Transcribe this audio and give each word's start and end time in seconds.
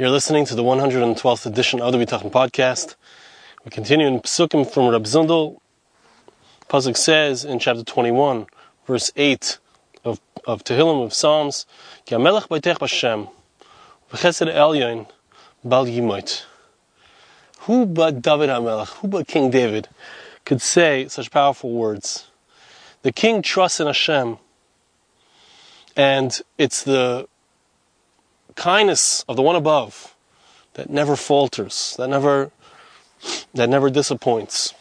You're 0.00 0.10
listening 0.10 0.44
to 0.44 0.54
the 0.54 0.62
112th 0.62 1.44
edition 1.44 1.80
of 1.80 1.90
the 1.90 1.98
Bitachon 1.98 2.30
podcast. 2.30 2.94
We 3.64 3.72
continue 3.72 4.06
in 4.06 4.20
Psukim 4.20 4.64
from 4.64 4.86
Rab 4.86 5.02
Zundel. 5.06 5.58
Pasuk 6.68 6.96
says 6.96 7.44
in 7.44 7.58
chapter 7.58 7.82
21, 7.82 8.46
verse 8.86 9.10
8 9.16 9.58
of, 10.04 10.20
of 10.46 10.62
Tehillim 10.62 11.04
of 11.04 11.12
Psalms, 11.12 11.66
Ki 12.06 12.14
hamelech 12.14 12.46
baitech 12.46 12.78
b'Hashem, 12.78 13.28
v'chesed 14.12 14.54
elyon 14.54 15.08
bal 15.64 15.84
yimoit. 15.86 16.44
Who 17.62 17.84
but 17.84 18.22
David 18.22 18.50
HaMelech, 18.50 18.90
who 18.98 19.08
but 19.08 19.26
King 19.26 19.50
David, 19.50 19.88
could 20.44 20.62
say 20.62 21.08
such 21.08 21.32
powerful 21.32 21.72
words? 21.72 22.28
The 23.02 23.10
king 23.10 23.42
trusts 23.42 23.80
in 23.80 23.88
Hashem, 23.88 24.38
and 25.96 26.40
it's 26.56 26.84
the 26.84 27.26
kindness 28.58 29.24
of 29.28 29.36
the 29.36 29.42
one 29.42 29.56
above 29.56 30.14
that 30.74 30.90
never 30.90 31.16
falters, 31.16 31.94
that 31.96 32.08
never 32.08 32.50
that 33.54 33.68
never 33.68 33.88
disappoints. 33.88 34.74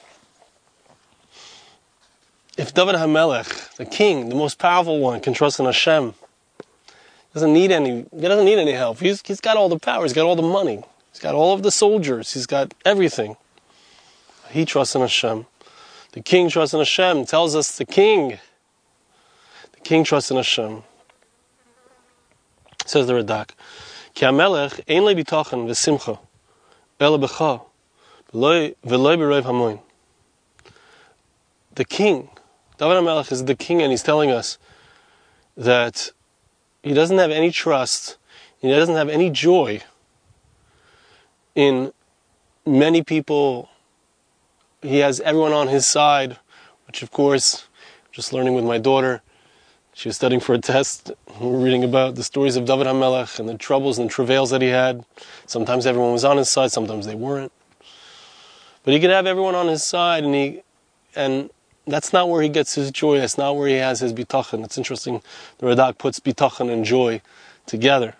If 2.57 2.73
David 2.73 2.95
HaMelech, 2.95 3.75
the 3.75 3.85
king, 3.85 4.29
the 4.29 4.35
most 4.35 4.57
powerful 4.57 4.99
one, 4.99 5.19
can 5.21 5.33
trust 5.33 5.59
in 5.59 5.65
Hashem, 5.65 6.15
doesn't 7.33 7.53
need 7.53 7.71
any 7.71 8.05
he 8.11 8.21
doesn't 8.21 8.45
need 8.45 8.57
any 8.57 8.73
help. 8.73 8.99
He's 8.99 9.21
he's 9.21 9.39
got 9.39 9.57
all 9.57 9.69
the 9.69 9.79
power, 9.79 10.03
he's 10.03 10.13
got 10.13 10.25
all 10.25 10.35
the 10.35 10.41
money, 10.41 10.83
he's 11.11 11.21
got 11.21 11.35
all 11.35 11.53
of 11.53 11.61
the 11.61 11.71
soldiers, 11.71 12.33
he's 12.33 12.47
got 12.47 12.73
everything. 12.83 13.37
He 14.49 14.65
trusts 14.65 14.95
in 14.95 15.01
Hashem. 15.01 15.45
The 16.13 16.21
king 16.21 16.49
trusts 16.49 16.73
in 16.73 16.79
Hashem, 16.79 17.25
tells 17.25 17.55
us 17.55 17.77
the 17.77 17.85
king. 17.85 18.39
The 19.73 19.79
king 19.83 20.03
trusts 20.03 20.31
in 20.31 20.37
Hashem. 20.37 20.83
Says 22.87 23.05
the 23.05 23.13
Radak. 23.13 23.49
Ki 24.13 24.25
hamelech 24.25 24.79
ein 24.87 25.03
le 25.03 25.13
bitachon 25.13 25.67
v'simcha, 25.67 26.17
ela 27.01 27.19
b'cha, 27.19 27.61
v'loy 28.33 28.75
b'roiv 28.85 29.43
hamoin. 29.43 29.81
The 31.75 31.83
king, 31.85 32.29
David 32.79 32.95
HaMelech 32.95 33.31
is 33.31 33.45
the 33.45 33.55
king 33.55 33.81
and 33.81 33.91
he's 33.91 34.01
telling 34.01 34.31
us 34.31 34.57
that 35.55 36.11
he 36.81 36.93
doesn't 36.93 37.17
have 37.17 37.29
any 37.29 37.51
trust, 37.51 38.17
he 38.59 38.69
doesn't 38.69 38.95
have 38.95 39.09
any 39.09 39.29
joy 39.29 39.81
in 41.55 41.91
many 42.65 43.03
people. 43.03 43.69
He 44.81 44.99
has 44.99 45.19
everyone 45.19 45.51
on 45.51 45.67
his 45.67 45.85
side, 45.85 46.37
which 46.87 47.03
of 47.03 47.11
course, 47.11 47.67
just 48.11 48.31
learning 48.31 48.53
with 48.53 48.63
my 48.63 48.77
daughter, 48.77 49.21
she 49.97 50.09
was 50.09 50.15
studying 50.15 50.39
for 50.39 50.53
a 50.53 50.59
test. 50.59 51.11
We 51.41 51.47
were 51.47 51.57
reading 51.57 51.83
about 51.83 52.13
the 52.13 52.23
stories 52.23 52.55
of 52.55 52.65
David 52.65 52.85
HaMelech 52.85 53.39
and 53.39 53.49
the 53.49 53.57
troubles 53.57 53.97
and 53.97 54.07
travails 54.07 54.51
that 54.51 54.61
he 54.61 54.67
had. 54.67 55.03
Sometimes 55.47 55.87
everyone 55.87 56.11
was 56.11 56.23
on 56.23 56.37
his 56.37 56.49
side, 56.49 56.71
sometimes 56.71 57.07
they 57.07 57.15
weren't. 57.15 57.51
But 58.83 58.93
he 58.93 58.99
could 58.99 59.09
have 59.09 59.25
everyone 59.25 59.55
on 59.55 59.67
his 59.67 59.83
side, 59.83 60.23
and 60.23 60.35
he, 60.35 60.61
and 61.15 61.49
that's 61.87 62.13
not 62.13 62.29
where 62.29 62.43
he 62.43 62.47
gets 62.47 62.75
his 62.75 62.91
joy. 62.91 63.17
That's 63.17 63.39
not 63.39 63.57
where 63.57 63.67
he 63.67 63.77
has 63.77 63.99
his 64.01 64.13
bitachon. 64.13 64.63
It's 64.63 64.77
interesting. 64.77 65.23
The 65.57 65.65
Radak 65.65 65.97
puts 65.97 66.19
bitachon 66.19 66.71
and 66.71 66.85
joy 66.85 67.19
together. 67.65 68.13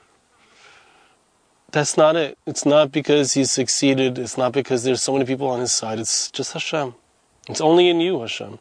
That's 1.70 1.96
not 1.96 2.16
it. 2.16 2.40
It's 2.48 2.66
not 2.66 2.92
because 2.92 3.34
he's 3.34 3.52
succeeded. 3.52 4.18
It's 4.18 4.36
not 4.36 4.52
because 4.52 4.84
there's 4.84 5.04
so 5.04 5.14
many 5.14 5.26
people 5.26 5.48
on 5.48 5.60
his 5.60 5.74
side. 5.74 6.00
It's 6.00 6.32
just 6.32 6.54
Hashem. 6.54 6.96
It's 7.48 7.62
only 7.62 7.88
in 7.88 8.02
you, 8.02 8.22
Hashem. 8.22 8.58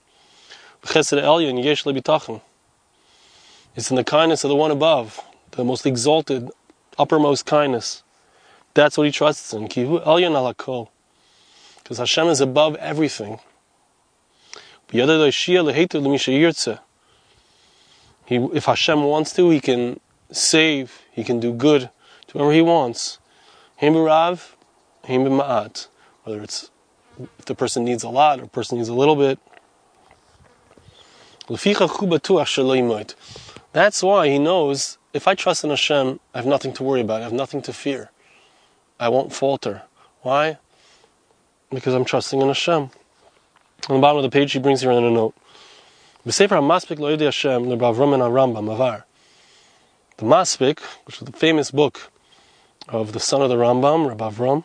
Chesed 0.83 1.19
elyon 1.23 1.65
yesh 1.65 1.83
bitachon. 1.83 2.43
It's 3.77 3.91
in 3.91 3.97
the 3.97 4.05
kindness 4.05 4.43
of 4.43 4.49
the 4.49 4.57
one 4.57 4.71
above, 4.71 5.21
the 5.51 5.63
most 5.63 5.85
exalted, 5.85 6.51
uppermost 6.99 7.45
kindness. 7.45 8.03
That's 8.73 8.97
what 8.97 9.05
he 9.05 9.13
trusts 9.13 9.53
in. 9.53 9.67
Because 9.67 10.01
Hashem 11.99 12.29
is 12.29 12.41
above 12.41 12.75
everything. 12.77 13.39
He, 18.27 18.37
if 18.37 18.65
Hashem 18.65 19.05
wants 19.05 19.35
to, 19.35 19.51
he 19.51 19.61
can 19.61 20.01
save, 20.33 21.03
he 21.13 21.23
can 21.23 21.39
do 21.39 21.53
good 21.53 21.91
to 22.29 22.33
whoever 22.33 22.53
he 22.53 22.63
wants. 22.63 23.19
Whether 23.79 24.09
it's 26.43 26.71
if 27.39 27.45
the 27.45 27.55
person 27.55 27.85
needs 27.85 28.03
a 28.03 28.09
lot 28.09 28.41
or 28.41 28.47
person 28.47 28.79
needs 28.79 28.89
a 28.89 28.95
little 28.95 29.17
bit. 29.17 29.39
That's 33.77 34.03
why 34.03 34.29
he 34.29 34.39
knows 34.39 34.97
if 35.13 35.29
I 35.29 35.35
trust 35.35 35.63
in 35.63 35.69
Hashem, 35.69 36.19
I 36.33 36.39
have 36.39 36.47
nothing 36.47 36.73
to 36.73 36.83
worry 36.83 37.03
about. 37.03 37.21
I 37.21 37.25
have 37.25 37.35
nothing 37.35 37.61
to 37.61 37.75
fear. 37.75 38.11
I 38.99 39.11
won't 39.11 39.35
falter. 39.35 39.83
Why? 40.23 40.57
Because 41.69 41.93
I'm 41.93 42.07
trusting 42.07 42.41
in 42.41 42.49
Hashem. 42.49 42.89
On 43.91 43.97
the 43.97 43.99
bottom 44.01 44.17
of 44.17 44.23
the 44.23 44.31
page, 44.31 44.53
he 44.53 44.59
brings 44.61 44.81
here 44.81 44.93
in 44.93 45.05
a 45.05 45.11
note. 45.11 45.35
The 46.25 46.33
Maspik, 50.23 50.81
which 51.05 51.19
is 51.19 51.27
the 51.27 51.33
famous 51.33 51.71
book 51.71 52.11
of 52.89 53.13
the 53.13 53.21
son 53.21 53.43
of 53.43 53.51
the 53.51 53.57
Rambam, 53.57 54.09
Rabbi 54.09 54.31
Avram, 54.31 54.65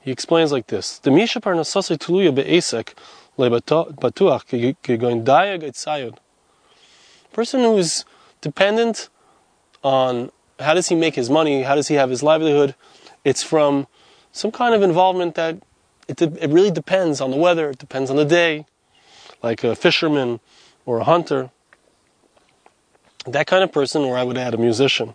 he 0.00 0.10
explains 0.10 0.52
like 0.52 0.68
this: 0.68 0.98
The 0.98 1.10
Misha 1.10 1.42
Parnasase 1.42 1.98
Tuluya 1.98 2.34
Be'esek 2.34 2.94
Lebatuach 3.36 4.46
Kegoin. 4.82 6.16
Person 7.34 7.60
who 7.60 7.76
is 7.76 8.06
dependent 8.40 9.08
on 9.82 10.30
how 10.58 10.74
does 10.74 10.88
he 10.88 10.94
make 10.94 11.14
his 11.14 11.30
money, 11.30 11.62
how 11.62 11.74
does 11.74 11.88
he 11.88 11.94
have 11.94 12.10
his 12.10 12.22
livelihood. 12.22 12.74
It's 13.24 13.42
from 13.42 13.86
some 14.32 14.50
kind 14.50 14.74
of 14.74 14.82
involvement 14.82 15.34
that 15.36 15.58
it, 16.08 16.20
it 16.20 16.50
really 16.50 16.70
depends 16.70 17.20
on 17.20 17.30
the 17.30 17.36
weather, 17.36 17.70
it 17.70 17.78
depends 17.78 18.10
on 18.10 18.16
the 18.16 18.24
day, 18.24 18.66
like 19.42 19.62
a 19.64 19.76
fisherman 19.76 20.40
or 20.86 20.98
a 20.98 21.04
hunter. 21.04 21.50
That 23.26 23.46
kind 23.46 23.62
of 23.62 23.70
person, 23.72 24.02
or 24.02 24.16
I 24.16 24.22
would 24.22 24.38
add 24.38 24.54
a 24.54 24.58
musician. 24.58 25.14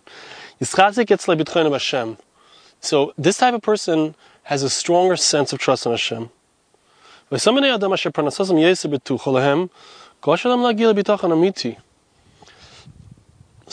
So 2.80 3.12
this 3.18 3.38
type 3.38 3.54
of 3.54 3.62
person 3.62 4.14
has 4.44 4.62
a 4.62 4.70
stronger 4.70 5.16
sense 5.16 5.52
of 5.52 5.58
trust 5.58 5.86
in 5.86 5.92
Hashem 5.92 6.30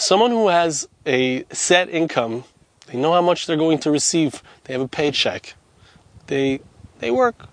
someone 0.02 0.32
who 0.32 0.48
has 0.48 0.88
a 1.06 1.44
set 1.52 1.90
income, 1.90 2.44
they 2.88 2.98
know 2.98 3.14
how 3.14 3.22
much 3.22 3.46
they're 3.46 3.56
going 3.58 3.78
to 3.80 3.92
receive, 3.92 4.42
they 4.64 4.74
have 4.74 4.82
a 4.82 4.88
paycheck, 4.88 5.54
they, 6.28 6.60
they 7.00 7.12
work. 7.12 7.48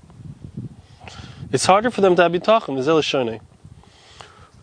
It's 1.53 1.67
harder 1.67 1.91
for 1.91 2.01
them 2.01 2.17
to 2.17 2.23
have 2.23 2.33
bitachon. 2.33 3.41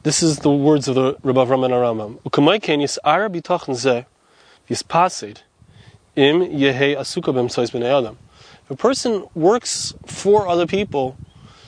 This 0.04 0.22
is 0.22 0.40
the 0.40 0.52
words 0.52 0.88
of 0.88 0.96
the 0.96 1.18
Rabbi 1.24 1.44
Raman 1.44 1.72
Aramam. 1.72 2.20
Ukamayken 2.22 2.82
im 6.16 6.42
asuka. 6.96 8.16
If 8.64 8.72
a 8.72 8.76
person 8.76 9.28
works 9.36 9.94
for 10.06 10.48
other 10.48 10.68
people, 10.68 11.18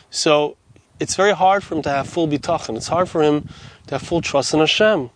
so 0.10 0.58
it's 1.00 1.16
very 1.16 1.34
hard 1.34 1.64
for 1.64 1.76
him 1.76 1.82
to 1.84 1.90
have 1.90 2.08
full 2.08 2.28
bitachon. 2.28 2.76
It's 2.76 2.88
hard 2.88 3.10
for 3.10 3.22
him 3.22 3.50
to 3.88 3.96
have 3.96 4.02
full 4.02 4.22
trust 4.22 4.54
in 4.54 4.60
Hashem. 4.60 5.10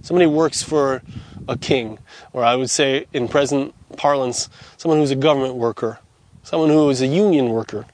Somebody 0.00 0.26
works 0.26 0.62
for 0.62 1.02
a 1.46 1.58
king, 1.58 1.98
or 2.32 2.44
I 2.44 2.56
would 2.56 2.70
say 2.70 3.06
in 3.12 3.28
present 3.28 3.74
parlance, 3.96 4.48
someone 4.78 4.98
who's 4.98 5.10
a 5.10 5.16
government 5.16 5.56
worker, 5.56 5.98
someone 6.42 6.70
who 6.70 6.88
is 6.88 7.02
a 7.02 7.06
union 7.06 7.50
worker. 7.50 7.84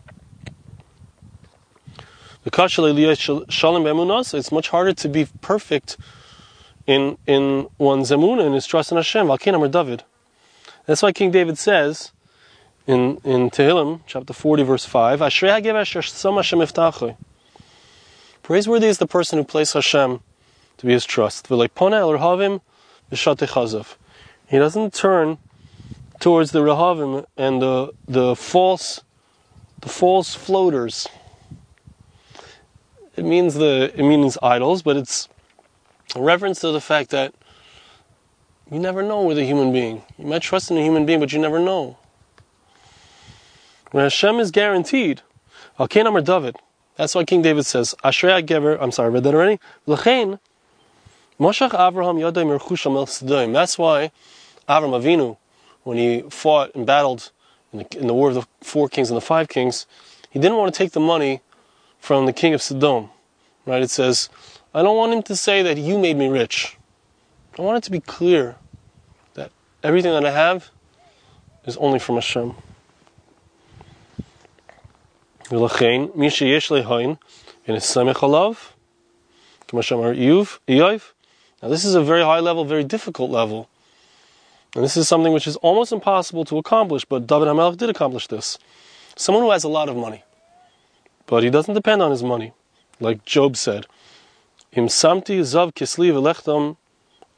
It's 2.46 4.52
much 4.52 4.68
harder 4.68 4.92
to 4.92 5.08
be 5.08 5.26
perfect 5.40 5.96
in 6.86 7.16
in 7.26 7.68
one's 7.78 8.10
emunah 8.10 8.44
and 8.44 8.54
his 8.54 8.66
trust 8.66 8.92
in 8.92 8.96
Hashem. 8.96 9.26
David. 9.70 10.04
That's 10.86 11.02
why 11.02 11.12
King 11.12 11.30
David 11.30 11.58
says 11.58 12.12
in 12.86 13.18
in 13.24 13.50
Tehillim 13.50 14.00
chapter 14.06 14.34
forty 14.34 14.62
verse 14.62 14.84
five, 14.84 15.20
Praiseworthy 18.44 18.88
is 18.88 18.98
the 18.98 19.06
person 19.06 19.38
who 19.38 19.44
places 19.44 19.72
Hashem 19.72 20.20
to 20.76 20.86
be 20.86 20.92
his 20.92 21.06
trust. 21.06 21.48
He 21.48 21.56
doesn't 24.58 24.94
turn 24.94 25.38
towards 26.20 26.50
the 26.50 26.60
Rahavim 26.60 27.24
and 27.38 27.62
the, 27.62 27.94
the 28.06 28.36
false 28.36 29.00
the 29.80 29.88
false 29.88 30.34
floaters. 30.34 31.08
It 33.16 33.24
means 33.24 33.54
the 33.54 33.90
it 33.94 34.02
means 34.02 34.36
idols, 34.42 34.82
but 34.82 34.98
it's 34.98 35.26
a 36.14 36.20
reference 36.20 36.60
to 36.60 36.70
the 36.70 36.82
fact 36.82 37.08
that 37.12 37.32
you 38.70 38.78
never 38.78 39.02
know 39.02 39.22
with 39.22 39.38
a 39.38 39.44
human 39.44 39.72
being. 39.72 40.02
You 40.18 40.26
might 40.26 40.42
trust 40.42 40.70
in 40.70 40.76
a 40.76 40.82
human 40.82 41.06
being, 41.06 41.18
but 41.18 41.32
you 41.32 41.38
never 41.38 41.58
know. 41.58 41.96
When 43.90 44.04
Hashem 44.04 44.38
is 44.38 44.50
guaranteed, 44.50 45.22
Al 45.78 45.86
David, 45.86 46.56
that's 46.96 47.14
why 47.14 47.24
King 47.24 47.42
David 47.42 47.66
says, 47.66 47.94
Ashrei 48.04 48.42
Gever, 48.42 48.78
I'm 48.80 48.92
sorry, 48.92 49.08
I 49.08 49.14
read 49.14 49.24
that 49.24 49.34
already. 49.34 49.60
L'chein, 49.86 50.38
Moshach 51.40 51.70
Avraham 51.70 52.20
Yodai 52.20 52.44
Merchush 52.46 52.86
Amel 52.86 53.06
Sodom. 53.06 53.52
That's 53.52 53.76
why 53.76 54.12
Avram 54.68 55.00
Avinu, 55.00 55.36
when 55.82 55.98
he 55.98 56.22
fought 56.30 56.74
and 56.74 56.86
battled 56.86 57.32
in 57.72 57.80
the, 57.80 57.98
in 57.98 58.06
the 58.06 58.14
war 58.14 58.28
of 58.28 58.34
the 58.36 58.46
four 58.60 58.88
kings 58.88 59.10
and 59.10 59.16
the 59.16 59.20
five 59.20 59.48
kings, 59.48 59.86
he 60.30 60.38
didn't 60.38 60.56
want 60.56 60.72
to 60.72 60.78
take 60.78 60.92
the 60.92 61.00
money 61.00 61.40
from 61.98 62.26
the 62.26 62.32
king 62.32 62.54
of 62.54 62.62
Sodom. 62.62 63.10
Right? 63.66 63.82
It 63.82 63.90
says, 63.90 64.28
I 64.72 64.82
don't 64.82 64.96
want 64.96 65.12
him 65.12 65.22
to 65.24 65.36
say 65.36 65.62
that 65.62 65.76
you 65.78 65.98
made 65.98 66.16
me 66.16 66.28
rich. 66.28 66.76
I 67.58 67.62
want 67.62 67.78
it 67.78 67.84
to 67.84 67.90
be 67.90 68.00
clear 68.00 68.56
that 69.34 69.50
everything 69.82 70.12
that 70.12 70.24
I 70.24 70.30
have 70.30 70.70
is 71.64 71.76
only 71.78 71.98
from 71.98 72.16
Hashem. 72.16 72.54
ולכן, 75.51 76.01
מי 76.15 76.29
שיש 76.29 76.71
להין, 76.71 77.15
ונסמך 77.67 78.23
עליו, 78.23 78.53
כמו 79.67 79.83
שאמר 79.83 80.11
איוב, 80.11 80.57
איוב, 80.67 81.01
now 81.61 81.67
this 81.67 81.83
is 81.83 81.95
a 81.95 82.01
very 82.01 82.23
high 82.23 82.39
level, 82.39 82.63
very 82.63 82.83
difficult 82.83 83.29
level. 83.29 83.67
And 84.75 84.83
this 84.83 84.95
is 84.95 85.07
something 85.07 85.33
which 85.33 85.47
is 85.47 85.55
almost 85.57 85.91
impossible 85.91 86.45
to 86.45 86.57
accomplish, 86.57 87.03
but 87.03 87.27
David 87.27 87.47
HaMelech 87.47 87.77
did 87.77 87.89
accomplish 87.89 88.27
this. 88.27 88.57
Someone 89.15 89.43
who 89.43 89.51
has 89.51 89.63
a 89.63 89.67
lot 89.67 89.89
of 89.89 89.95
money, 89.97 90.23
but 91.25 91.43
he 91.43 91.49
doesn't 91.49 91.73
depend 91.73 92.01
on 92.01 92.11
his 92.11 92.23
money. 92.23 92.53
Like 92.99 93.25
Job 93.25 93.57
said, 93.57 93.87
Im 94.71 94.87
samti 94.87 95.39
zav 95.41 95.73
kisli 95.73 96.11
v'lechtam 96.11 96.77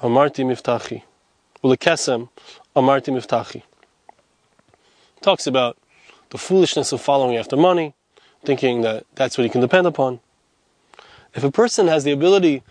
amarti 0.02 0.44
miftachi. 0.44 1.04
Ulekesem 1.64 2.30
amarti 2.76 3.14
miftachi. 3.14 3.64
Talks 5.22 5.48
about 5.48 5.78
the 6.31 6.39
foolishness 6.39 6.93
of 6.93 7.01
following 7.01 7.37
after 7.37 7.57
money, 7.57 7.95
thinking 8.45 8.83
that 8.83 9.05
that's 9.15 9.37
what 9.37 9.45
he 9.45 9.51
can 9.51 9.61
depend 9.61 9.87
upon. 9.87 10.21
If 11.35 11.45
a 11.45 11.51
person 11.51 11.89
has 11.89 12.05
the 12.05 12.13
ability, 12.13 12.63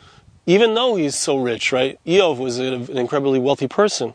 even 0.45 0.73
though 0.73 0.95
he's 0.95 1.15
so 1.15 1.37
rich, 1.37 1.71
right? 1.71 1.99
Iyov 2.05 2.37
was 2.37 2.59
an 2.59 2.97
incredibly 2.97 3.39
wealthy 3.39 3.67
person, 3.67 4.13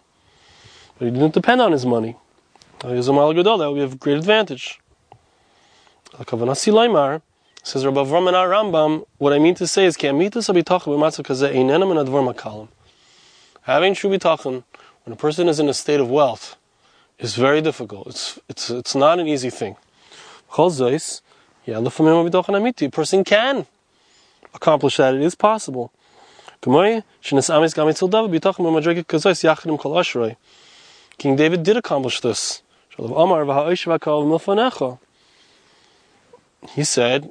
but 0.99 1.07
he 1.07 1.11
didn't 1.11 1.35
depend 1.35 1.61
on 1.61 1.73
his 1.73 1.85
money. 1.87 2.17
That 2.81 2.91
would 2.91 3.75
be 3.75 3.81
of 3.83 4.01
great 4.01 4.17
advantage. 4.17 4.81
Says 7.63 7.85
Rabbi 7.85 8.01
Avram 8.01 8.33
Rambam, 8.33 9.05
what 9.19 9.33
I 9.35 9.39
mean 9.39 9.55
to 9.57 9.67
say 9.67 9.85
is, 9.85 9.97
having 9.97 10.23
true 13.95 14.11
bitachon, 14.11 14.65
when 15.05 15.13
a 15.13 15.17
person 15.17 15.49
is 15.49 15.61
in 15.61 15.69
a 15.69 15.75
state 15.75 16.01
of 16.01 16.11
wealth, 16.11 16.57
is 17.21 17.37
very 17.37 17.61
difficult. 17.61 18.09
It's, 18.09 18.41
it's, 18.49 18.71
it's 18.71 18.95
not 18.95 19.21
an 19.21 19.29
easy 19.29 19.51
thing. 19.51 19.77
A 20.57 22.91
person 22.91 23.25
can 23.25 23.67
accomplish 24.55 24.97
that. 24.97 25.15
It 25.15 25.23
is 25.23 25.35
possible. 25.35 25.93
King 31.19 31.37
David 31.37 31.63
did 31.63 31.77
accomplish 31.77 32.21
this. 32.21 32.63
He 36.75 36.85
said, 36.85 37.31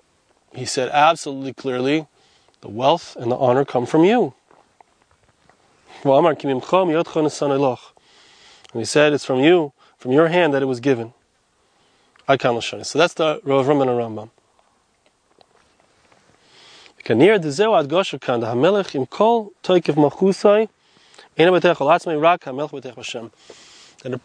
he 0.56 0.65
said 0.65 0.89
absolutely 0.89 1.53
clearly, 1.53 2.07
the 2.62 2.69
wealth 2.69 3.15
and 3.15 3.31
the 3.31 3.38
honor 3.38 3.65
come 3.65 3.85
from 3.85 4.03
you. 4.03 4.33
And 8.71 8.81
he 8.81 8.85
said, 8.85 9.13
it's 9.13 9.25
from 9.25 9.39
you, 9.39 9.74
from 9.99 10.11
your 10.11 10.29
hand 10.29 10.53
that 10.53 10.61
it 10.61 10.65
was 10.65 10.79
given. 10.79 11.13
Icon 12.27 12.55
Lashonis. 12.55 12.87
So 12.87 12.99
that's 12.99 13.13
the 13.13 13.41
Rav 13.43 13.67
Raman 13.67 13.87
Rambam. 13.87 14.29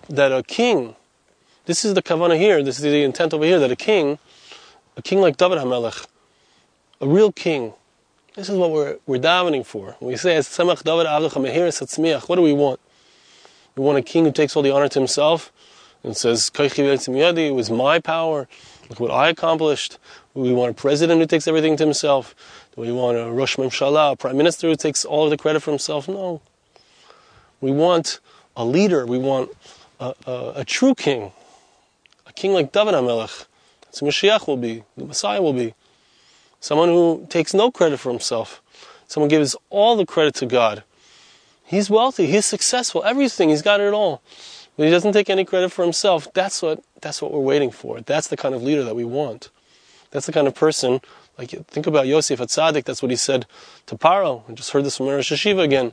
That 0.08 0.32
a 0.32 0.42
king, 0.42 0.96
this 1.64 1.84
is 1.84 1.94
the 1.94 2.02
kavana 2.02 2.38
here, 2.38 2.62
this 2.62 2.76
is 2.76 2.82
the 2.82 3.02
intent 3.02 3.32
over 3.32 3.44
here, 3.44 3.58
that 3.58 3.70
a 3.70 3.76
king, 3.76 4.18
a 4.96 5.02
king 5.02 5.20
like 5.20 5.36
David 5.36 5.58
hamelech, 5.58 6.06
a 7.00 7.08
real 7.08 7.32
king, 7.32 7.72
this 8.34 8.48
is 8.48 8.56
what 8.56 8.70
we're, 8.70 8.98
we're 9.06 9.20
davening 9.20 9.64
for. 9.64 9.96
We 10.00 10.16
say, 10.16 10.36
what 10.36 12.36
do 12.36 12.42
we 12.42 12.52
want? 12.52 12.80
We 13.76 13.82
want 13.82 13.98
a 13.98 14.02
king 14.02 14.24
who 14.24 14.32
takes 14.32 14.56
all 14.56 14.62
the 14.62 14.72
honor 14.72 14.88
to 14.88 14.98
himself, 14.98 15.52
and 16.04 16.16
says, 16.16 16.50
it 16.54 17.54
was 17.54 17.70
my 17.70 17.98
power, 17.98 18.46
look 18.88 19.00
what 19.00 19.10
I 19.10 19.30
accomplished. 19.30 19.98
We 20.34 20.52
want 20.52 20.72
a 20.72 20.74
president 20.74 21.20
who 21.20 21.26
takes 21.26 21.48
everything 21.48 21.76
to 21.78 21.84
himself. 21.84 22.34
Do 22.74 22.82
we 22.82 22.92
want 22.92 23.16
a 23.16 23.30
Rosh 23.30 23.56
Memshalah, 23.56 24.12
a 24.12 24.16
prime 24.16 24.36
minister 24.36 24.68
who 24.68 24.76
takes 24.76 25.04
all 25.04 25.24
of 25.24 25.30
the 25.30 25.36
credit 25.36 25.60
for 25.60 25.70
himself? 25.70 26.08
No. 26.08 26.42
We 27.60 27.70
want 27.70 28.20
a 28.56 28.64
leader. 28.64 29.06
We 29.06 29.18
want 29.18 29.50
a, 30.00 30.14
a, 30.26 30.52
a 30.56 30.64
true 30.64 30.94
king. 30.94 31.32
A 32.26 32.32
king 32.32 32.52
like 32.52 32.72
David 32.72 32.94
HaMelech. 32.94 33.46
That's 33.82 34.00
Mashiach 34.00 34.46
will 34.46 34.56
be. 34.56 34.82
The 34.96 35.04
Messiah 35.04 35.40
will 35.40 35.52
be. 35.52 35.74
Someone 36.60 36.88
who 36.88 37.26
takes 37.30 37.54
no 37.54 37.70
credit 37.70 37.98
for 38.00 38.10
himself. 38.10 38.60
Someone 39.06 39.28
gives 39.28 39.54
all 39.70 39.96
the 39.96 40.04
credit 40.04 40.34
to 40.36 40.46
God. 40.46 40.82
He's 41.64 41.88
wealthy. 41.88 42.26
He's 42.26 42.44
successful. 42.44 43.04
Everything. 43.04 43.50
He's 43.50 43.62
got 43.62 43.80
it 43.80 43.94
all. 43.94 44.20
He 44.76 44.90
doesn't 44.90 45.12
take 45.12 45.30
any 45.30 45.44
credit 45.44 45.70
for 45.70 45.82
himself. 45.82 46.32
That's 46.32 46.60
what, 46.60 46.82
that's 47.00 47.22
what 47.22 47.32
we're 47.32 47.40
waiting 47.40 47.70
for. 47.70 48.00
That's 48.00 48.28
the 48.28 48.36
kind 48.36 48.54
of 48.54 48.62
leader 48.62 48.82
that 48.84 48.96
we 48.96 49.04
want. 49.04 49.50
That's 50.10 50.26
the 50.26 50.32
kind 50.32 50.46
of 50.46 50.54
person 50.54 51.00
like 51.38 51.50
think 51.66 51.86
about 51.86 52.06
Yosef 52.06 52.40
at 52.40 52.48
Atzadik. 52.48 52.84
That's 52.84 53.02
what 53.02 53.10
he 53.10 53.16
said 53.16 53.46
to 53.86 53.96
Paro. 53.96 54.48
I 54.48 54.52
just 54.52 54.70
heard 54.70 54.84
this 54.84 54.96
from 54.96 55.06
Rosh 55.06 55.32
Yeshiva 55.32 55.62
again, 55.62 55.92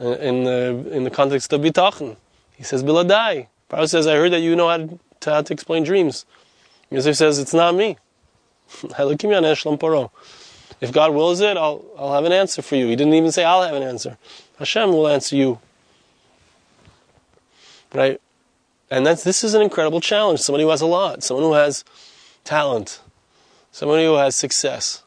uh, 0.00 0.16
in 0.18 0.44
the 0.44 0.88
in 0.90 1.04
the 1.04 1.10
context 1.10 1.52
of 1.52 1.60
bitachon. 1.60 2.16
He 2.56 2.64
says 2.64 2.82
Biladai. 2.82 3.46
Paro 3.70 3.88
says, 3.88 4.06
"I 4.06 4.16
heard 4.16 4.32
that 4.32 4.40
you 4.40 4.56
know 4.56 4.68
how 4.68 4.78
to, 4.78 4.98
to, 5.20 5.30
how 5.30 5.42
to 5.42 5.52
explain 5.52 5.84
dreams." 5.84 6.26
Yosef 6.90 7.16
says, 7.16 7.38
"It's 7.38 7.54
not 7.54 7.74
me." 7.74 7.96
if 10.80 10.92
God 10.92 11.14
wills 11.14 11.40
it, 11.40 11.56
I'll 11.56 11.84
I'll 11.96 12.14
have 12.14 12.24
an 12.24 12.32
answer 12.32 12.62
for 12.62 12.76
you. 12.76 12.88
He 12.88 12.96
didn't 12.96 13.14
even 13.14 13.30
say 13.30 13.44
I'll 13.44 13.62
have 13.62 13.74
an 13.74 13.82
answer. 13.82 14.18
Hashem 14.58 14.90
will 14.90 15.06
answer 15.06 15.36
you. 15.36 15.60
Right? 17.94 18.20
And 18.90 19.06
that's 19.06 19.24
this 19.24 19.44
is 19.44 19.54
an 19.54 19.62
incredible 19.62 20.00
challenge. 20.00 20.40
Somebody 20.40 20.64
who 20.64 20.70
has 20.70 20.82
a 20.82 20.86
lot, 20.86 21.22
someone 21.22 21.44
who 21.44 21.54
has 21.54 21.84
talent, 22.44 23.00
Somebody 23.74 24.04
who 24.04 24.14
has 24.14 24.36
success. 24.36 25.02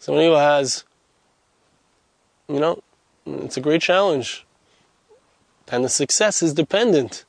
Somebody 0.00 0.26
who 0.26 0.32
has, 0.32 0.82
you 2.48 2.58
know, 2.58 2.82
it's 3.24 3.56
a 3.56 3.60
great 3.60 3.80
challenge. 3.80 4.44
And 5.68 5.84
the 5.84 5.88
success 5.88 6.42
is 6.42 6.52
dependent, 6.52 7.24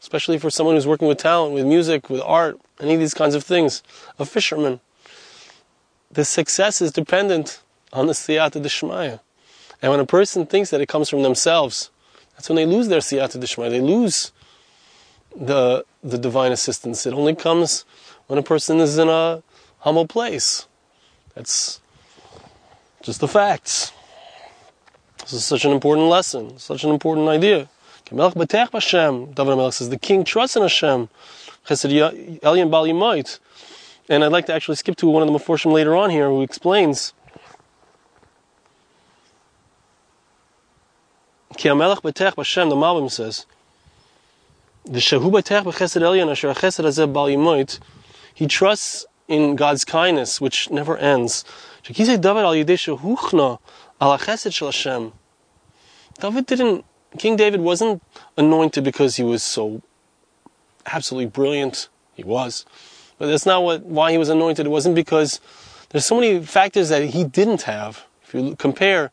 especially 0.00 0.38
for 0.38 0.48
someone 0.48 0.74
who's 0.74 0.86
working 0.86 1.06
with 1.06 1.18
talent, 1.18 1.52
with 1.52 1.66
music, 1.66 2.08
with 2.08 2.22
art, 2.22 2.58
any 2.80 2.94
of 2.94 3.00
these 3.00 3.12
kinds 3.12 3.34
of 3.34 3.44
things. 3.44 3.82
A 4.18 4.24
fisherman. 4.24 4.80
The 6.10 6.24
success 6.24 6.80
is 6.80 6.92
dependent 6.92 7.60
on 7.92 8.06
the 8.06 8.14
siyata 8.14 8.62
deshmaya. 8.62 9.20
And 9.82 9.90
when 9.90 10.00
a 10.00 10.06
person 10.06 10.46
thinks 10.46 10.70
that 10.70 10.80
it 10.80 10.88
comes 10.88 11.10
from 11.10 11.24
themselves, 11.24 11.90
that's 12.36 12.48
when 12.48 12.56
they 12.56 12.66
lose 12.66 12.88
their 12.88 13.00
siyata 13.00 13.40
deshmaya. 13.40 13.70
They 13.70 13.80
lose 13.80 14.30
the 15.34 15.84
the 16.04 16.18
divine 16.18 16.52
assistance. 16.52 17.06
It 17.06 17.14
only 17.14 17.34
comes 17.34 17.84
when 18.28 18.38
a 18.38 18.42
person 18.42 18.78
is 18.78 18.98
in 18.98 19.08
a 19.08 19.42
humble 19.78 20.06
place. 20.06 20.68
That's 21.34 21.80
just 23.02 23.20
the 23.20 23.28
facts. 23.28 23.92
This 25.20 25.32
is 25.32 25.44
such 25.44 25.64
an 25.64 25.72
important 25.72 26.08
lesson, 26.08 26.58
such 26.58 26.84
an 26.84 26.90
important 26.90 27.28
idea. 27.28 27.68
David 28.04 28.52
says 29.72 29.88
the 29.88 29.98
king 30.00 30.22
trusts 30.22 30.54
in 30.56 30.62
Hashem. 30.62 31.08
And 34.08 34.24
I'd 34.24 34.32
like 34.32 34.46
to 34.46 34.54
actually 34.54 34.76
skip 34.76 34.94
to 34.96 35.08
one 35.08 35.22
of 35.22 35.28
the 35.28 35.36
Meforshim 35.36 35.72
later 35.72 35.96
on 35.96 36.10
here 36.10 36.28
who 36.28 36.42
explains. 36.42 37.12
Ki 41.56 41.68
Hamelech 41.70 42.02
B'tech 42.02 42.34
B'Shem, 42.34 42.68
the 42.68 42.76
Malbim 42.76 43.10
says, 43.10 43.46
the 44.84 44.98
Shehu 44.98 45.30
B'tech 45.30 45.64
B'Chesed 45.64 46.02
Elyon 46.02 46.30
Asher 46.30 46.52
Chesed 46.52 46.84
Hazeh 46.84 47.10
Bal 47.10 47.28
he 48.34 48.46
trusts 48.46 49.06
in 49.28 49.56
God's 49.56 49.84
kindness, 49.84 50.40
which 50.40 50.70
never 50.70 50.98
ends. 50.98 51.44
David 56.18 56.46
didn't, 56.46 56.84
King 57.18 57.36
David 57.36 57.60
wasn't 57.60 58.02
anointed 58.36 58.84
because 58.84 59.16
he 59.16 59.22
was 59.22 59.42
so 59.42 59.80
absolutely 60.84 61.30
brilliant. 61.30 61.88
He 62.14 62.24
was. 62.24 62.66
But 63.18 63.28
that's 63.28 63.46
not 63.46 63.64
what, 63.64 63.84
why 63.84 64.12
he 64.12 64.18
was 64.18 64.28
anointed. 64.28 64.66
It 64.66 64.70
wasn't 64.70 64.94
because 64.94 65.40
there's 65.88 66.04
so 66.04 66.20
many 66.20 66.44
factors 66.44 66.90
that 66.90 67.02
he 67.06 67.24
didn't 67.24 67.62
have. 67.62 68.04
If 68.22 68.34
you 68.34 68.56
compare 68.56 69.12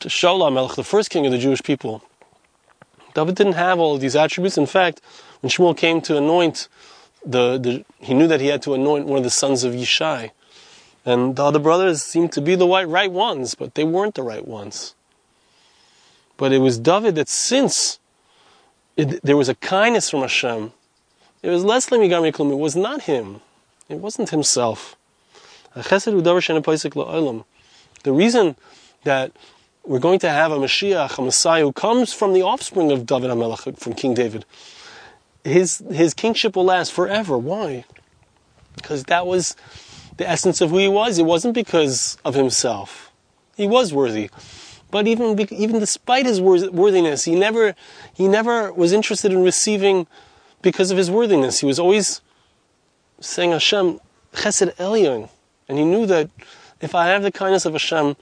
to 0.00 0.08
Shaul 0.08 0.52
Melech, 0.52 0.76
the 0.76 0.84
first 0.84 1.10
king 1.10 1.26
of 1.26 1.32
the 1.32 1.38
Jewish 1.38 1.62
people, 1.62 2.02
David 3.14 3.34
didn't 3.34 3.54
have 3.54 3.78
all 3.78 3.94
of 3.94 4.00
these 4.00 4.14
attributes. 4.14 4.58
In 4.58 4.66
fact, 4.66 5.00
when 5.40 5.50
Shmuel 5.50 5.76
came 5.76 6.00
to 6.02 6.16
anoint 6.16 6.68
the, 7.24 7.58
the, 7.58 7.84
he 7.98 8.14
knew 8.14 8.28
that 8.28 8.40
he 8.40 8.48
had 8.48 8.62
to 8.62 8.74
anoint 8.74 9.06
one 9.06 9.18
of 9.18 9.24
the 9.24 9.30
sons 9.30 9.64
of 9.64 9.72
Yishai. 9.72 10.30
And 11.04 11.36
the 11.36 11.44
other 11.44 11.58
brothers 11.58 12.02
seemed 12.02 12.32
to 12.32 12.40
be 12.40 12.54
the 12.54 12.66
right, 12.66 12.86
right 12.86 13.10
ones, 13.10 13.54
but 13.54 13.74
they 13.74 13.84
weren't 13.84 14.14
the 14.14 14.22
right 14.22 14.46
ones. 14.46 14.94
But 16.36 16.52
it 16.52 16.58
was 16.58 16.78
David 16.78 17.14
that 17.14 17.28
since 17.28 17.98
it, 18.96 19.22
there 19.22 19.36
was 19.36 19.48
a 19.48 19.54
kindness 19.54 20.10
from 20.10 20.20
Hashem, 20.20 20.72
it 21.42 21.50
was 21.50 21.64
less 21.64 21.88
Lemigami 21.90 22.32
Klum, 22.32 22.50
it 22.50 22.58
was 22.58 22.76
not 22.76 23.02
him. 23.02 23.40
It 23.88 23.98
wasn't 23.98 24.30
himself. 24.30 24.96
The 25.74 25.82
reason 28.06 28.56
that 29.04 29.32
we're 29.86 30.00
going 30.00 30.18
to 30.18 30.28
have 30.28 30.50
a 30.50 30.56
Mashiach, 30.56 31.16
a 31.16 31.22
Messiah 31.22 31.62
who 31.62 31.72
comes 31.72 32.12
from 32.12 32.32
the 32.32 32.42
offspring 32.42 32.90
of 32.90 33.06
David 33.06 33.30
HaMelech, 33.30 33.78
from 33.78 33.94
King 33.94 34.14
David, 34.14 34.44
his, 35.44 35.78
his 35.92 36.12
kingship 36.12 36.56
will 36.56 36.64
last 36.64 36.92
forever. 36.92 37.38
Why? 37.38 37.84
Because 38.74 39.04
that 39.04 39.26
was 39.26 39.54
the 40.16 40.28
essence 40.28 40.60
of 40.60 40.70
who 40.70 40.78
he 40.78 40.88
was. 40.88 41.18
It 41.18 41.24
wasn't 41.24 41.54
because 41.54 42.18
of 42.24 42.34
himself. 42.34 43.12
He 43.56 43.68
was 43.68 43.94
worthy. 43.94 44.28
But 44.90 45.06
even, 45.06 45.40
even 45.52 45.78
despite 45.78 46.26
his 46.26 46.40
worthiness, 46.40 47.24
he 47.24 47.34
never, 47.34 47.74
he 48.12 48.26
never 48.26 48.72
was 48.72 48.92
interested 48.92 49.32
in 49.32 49.42
receiving 49.42 50.06
because 50.62 50.90
of 50.90 50.98
his 50.98 51.10
worthiness. 51.10 51.60
He 51.60 51.66
was 51.66 51.78
always 51.78 52.20
saying, 53.20 53.52
Hashem, 53.52 54.00
chesed 54.32 54.74
elyon. 54.76 55.28
And 55.68 55.78
he 55.78 55.84
knew 55.84 56.06
that 56.06 56.28
if 56.80 56.94
I 56.94 57.06
have 57.08 57.22
the 57.22 57.32
kindness 57.32 57.66
of 57.66 57.72
Hashem, 57.72 58.16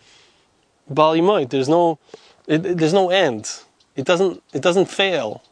Bal 0.89 1.15
Yimoit, 1.15 1.51
there's 1.51 1.69
no, 1.69 1.99
it, 2.47 2.63
there's 2.63 2.93
no 2.93 3.11
end. 3.11 3.61
It 3.97 4.05
doesn't, 4.05 4.43
it 4.53 4.63
doesn't 4.63 4.87
fail. 4.87 5.43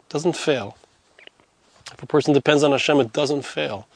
It 0.00 0.08
doesn't 0.08 0.36
fail. 0.36 0.76
If 1.92 2.02
a 2.02 2.06
person 2.06 2.32
depends 2.32 2.62
on 2.62 2.70
Hashem, 2.70 3.00
it 3.00 3.12
doesn't 3.12 3.42
fail. 3.42 3.88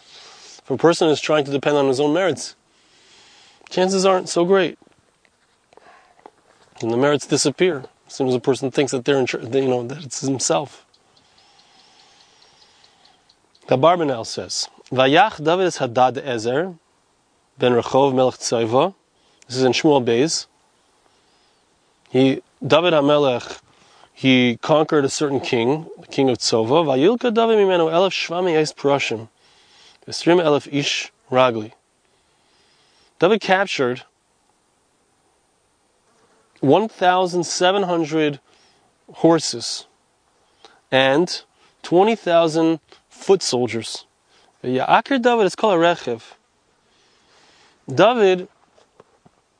If 0.58 0.70
a 0.70 0.76
person 0.76 1.08
is 1.08 1.20
trying 1.20 1.44
to 1.44 1.50
depend 1.50 1.76
on 1.76 1.88
his 1.88 2.00
own 2.00 2.12
merits, 2.12 2.56
chances 3.68 4.04
aren't 4.04 4.28
so 4.28 4.44
great. 4.44 4.78
And 6.80 6.90
the 6.90 6.96
merits 6.96 7.26
disappear 7.26 7.84
as 8.06 8.14
soon 8.14 8.28
as 8.28 8.34
a 8.34 8.40
person 8.40 8.70
thinks 8.70 8.92
that 8.92 9.04
they're 9.04 9.18
in, 9.18 9.26
you 9.30 9.68
know, 9.68 9.86
that 9.86 10.04
it's 10.04 10.20
himself. 10.20 10.84
The 13.68 13.78
Barbanel 13.78 14.26
says, 14.26 14.68
Vayach 14.90 15.42
David 15.42 15.74
Hadad 15.76 16.18
Ezer, 16.18 16.74
ben 17.58 17.72
Rechov 17.72 18.14
Melech 18.14 18.34
Tzaiva. 18.34 18.94
This 19.46 19.56
is 19.56 19.64
in 19.64 19.72
Shmuel 19.72 20.04
Beis. 20.04 20.46
He, 22.10 22.42
David 22.66 22.92
HaMelech, 22.92 23.60
he 24.12 24.58
conquered 24.62 25.04
a 25.04 25.08
certain 25.08 25.40
king, 25.40 25.88
the 25.98 26.06
king 26.06 26.28
of 26.30 26.38
Tzova. 26.38 26.84
Vayilka 26.84 27.34
David 27.34 27.58
Mimenu 27.58 27.90
Elef 27.90 28.12
Shvami 28.12 28.56
Eis 28.56 28.72
Prushim. 28.72 29.28
Esrim 30.06 30.42
Elef 30.42 30.68
Ish 30.72 31.10
Ragli. 31.30 31.72
David 33.18 33.40
captured 33.40 34.02
1,700 36.60 38.40
horses 39.14 39.86
and 40.90 41.42
20,000 41.82 42.80
foot 43.08 43.42
soldiers. 43.42 44.06
Ya'akir 44.62 45.20
David 45.20 45.46
is 45.46 45.56
called 45.56 45.74
a 45.74 45.78
rechev. 45.78 46.22
David 47.92 48.48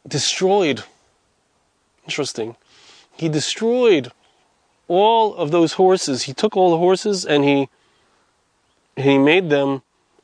destroyed, 0.07 0.85
interesting, 2.05 2.57
he 3.17 3.29
destroyed 3.29 4.13
all 4.89 5.35
of 5.35 5.51
those 5.51 5.75
horses. 5.75 6.25
He 6.25 6.35
took 6.35 6.57
all 6.57 6.71
the 6.71 6.79
horses 6.79 7.25
and 7.25 7.45
he 7.45 7.69
he 8.97 9.17
made 9.17 9.49
them 9.49 9.83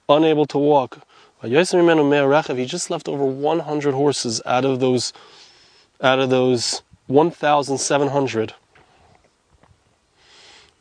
unable 0.08 0.47
to 0.47 0.58
walk. 0.58 1.00
He 1.42 1.50
just 1.50 2.90
left 2.90 3.08
over 3.08 3.25
100 3.25 3.94
horses 3.94 4.42
out 4.44 4.64
of 4.64 4.80
those 4.80 5.12
out 6.00 6.18
of 6.18 6.30
those 6.30 6.82
1,700. 7.06 8.54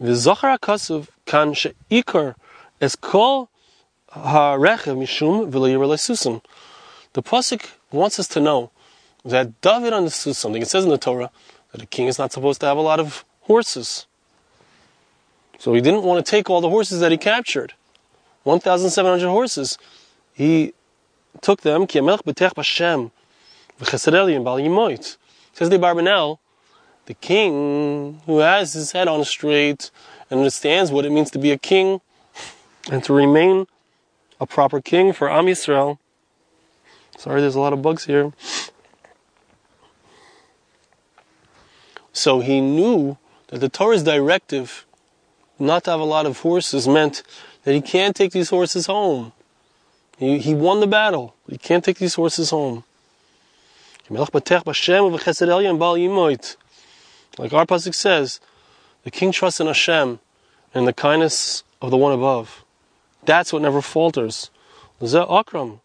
V'zochar 0.02 0.60
HaKasuv 0.60 1.08
kan 1.26 1.54
she'ikar 1.54 2.36
es 2.82 2.96
kol 2.96 3.50
ha'rechev 4.12 4.98
mishum 4.98 5.50
v'lo 5.52 6.42
The 7.14 7.24
Pasuk 7.24 7.70
wants 7.92 8.20
us 8.20 8.28
to 8.30 8.40
know 8.40 8.72
that 9.32 9.60
David 9.62 9.94
understood 9.94 10.36
something. 10.36 10.62
It 10.62 10.68
says 10.68 10.84
in 10.84 10.90
the 10.90 10.98
Torah 10.98 11.32
that 11.72 11.82
a 11.82 11.86
king 11.86 12.08
is 12.08 12.18
not 12.18 12.32
supposed 12.32 12.62
to 12.62 12.68
have 12.68 12.78
a 12.78 12.82
lot 12.82 13.00
of 13.00 13.26
horses. 13.42 14.06
So 15.60 15.74
he 15.74 15.82
didn't 15.82 16.04
want 16.04 16.24
to 16.24 16.30
take 16.30 16.50
all 16.50 16.62
the 16.62 16.70
horses 16.70 17.00
that 17.00 17.12
he 17.12 17.18
captured. 17.18 17.74
1,700 18.44 19.28
horses. 19.28 19.78
He 20.34 20.74
took 21.42 21.62
them, 21.62 21.88
ki 21.88 22.00
b'tech 22.00 22.54
b'Shem, 22.54 23.12
v'chesereli 23.80 24.36
and 24.36 24.46
bal 24.46 24.58
yimoit. 24.58 25.18
Says 25.54 25.70
the 25.70 25.78
Barbanel, 25.78 26.38
the 27.08 27.14
king 27.16 28.22
who 28.26 28.40
has 28.40 28.74
his 28.74 28.92
head 28.92 29.08
on 29.08 29.26
straight 29.26 29.92
and 30.30 30.40
understands 30.40 30.92
what 30.92 31.06
it 31.06 31.12
means 31.12 31.32
to 31.32 31.40
be 31.40 31.52
a 31.52 31.58
king 31.58 32.02
and 32.92 33.04
to 33.04 33.14
remain 33.14 33.66
a 34.40 34.46
proper 34.46 34.80
king 34.82 35.14
for 35.14 35.30
Am 35.30 35.46
Yisrael. 35.48 35.98
Sorry, 37.18 37.42
there's 37.42 37.56
a 37.56 37.60
lot 37.60 37.74
of 37.74 37.82
bugs 37.82 38.06
here. 38.06 38.32
So 42.18 42.40
he 42.40 42.62
knew 42.62 43.18
that 43.50 43.60
the 43.60 43.70
Torah's 43.70 44.02
directive 44.02 44.88
not 45.60 45.84
to 45.84 45.92
have 45.92 46.00
a 46.00 46.04
lot 46.04 46.26
of 46.26 46.40
horses 46.40 46.88
meant 46.88 47.22
that 47.64 47.74
he 47.74 47.82
can't 47.82 48.16
take 48.16 48.32
these 48.32 48.50
horses 48.50 48.88
home. 48.88 49.34
He, 50.18 50.40
he 50.40 50.56
won 50.56 50.80
the 50.80 50.88
battle. 50.88 51.36
He 51.48 51.60
can't 51.60 51.86
take 51.86 52.00
these 52.00 52.16
horses 52.16 52.50
home. 52.50 52.84
Like 54.10 54.20
our 54.20 54.30
pasuk 57.68 57.94
says, 57.94 58.40
the 59.04 59.12
king 59.12 59.32
trusts 59.32 59.60
in 59.60 59.68
Hashem 59.68 60.20
and 60.74 60.88
the 60.88 60.94
kindness 60.94 61.64
of 61.84 61.92
the 61.92 61.98
one 61.98 62.14
above. 62.14 62.66
That's 63.26 63.54
what 63.54 63.62
never 63.62 63.84
falters. 63.84 64.50
Akram. 65.00 65.82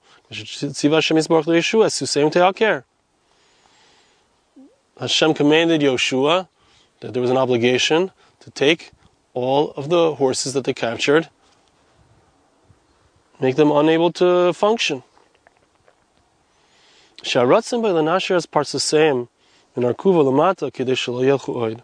Hashem 5.03 5.35
commanded 5.35 5.81
Yoshua 5.81 6.47
that 7.01 7.13
there 7.13 7.21
was 7.21 7.29
an 7.33 7.37
obligation 7.37 8.13
to 8.39 8.53
take 8.53 8.93
all 9.35 9.73
of 9.73 9.89
the 9.89 10.15
horses 10.15 10.53
that 10.53 10.63
they 10.63 10.73
captured, 10.73 11.29
make 13.41 13.57
them 13.57 13.73
unable 13.73 14.13
to 14.13 14.53
function. 14.53 15.03
Sharatzim 17.25 17.83
by 17.83 18.47
parts 18.47 18.71
the 18.71 18.79
same 18.79 19.29
in 19.75 19.83
Arkuva 19.83 20.23
Lamata 20.23 20.71
Oid. 20.71 21.83